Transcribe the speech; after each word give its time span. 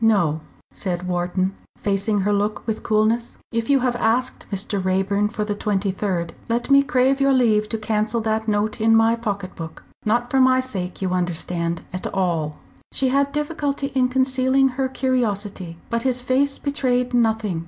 "No," 0.03 0.39
said 0.71 1.07
Wharton, 1.07 1.53
facing 1.77 2.21
her 2.21 2.33
look 2.33 2.65
with 2.65 2.81
coolness. 2.81 3.37
"If 3.51 3.69
you 3.69 3.81
have 3.81 3.95
asked 3.97 4.47
Mr. 4.51 4.83
Raeburn 4.83 5.29
for 5.29 5.45
the 5.45 5.53
23rd, 5.53 6.31
let 6.49 6.71
me 6.71 6.81
crave 6.81 7.21
your 7.21 7.33
leave 7.33 7.69
to 7.69 7.77
cancel 7.77 8.19
that 8.21 8.47
note 8.47 8.81
in 8.81 8.95
my 8.95 9.15
pocket 9.15 9.55
book. 9.55 9.83
Not 10.03 10.31
for 10.31 10.41
my 10.41 10.59
sake, 10.59 11.03
you 11.03 11.11
understand, 11.11 11.83
at 11.93 12.07
all." 12.15 12.57
She 12.91 13.09
had 13.09 13.31
difficulty 13.31 13.91
in 13.93 14.07
concealing 14.09 14.69
her 14.69 14.89
curiosity. 14.89 15.77
But 15.91 16.01
his 16.01 16.23
face 16.23 16.57
betrayed 16.57 17.13
nothing. 17.13 17.59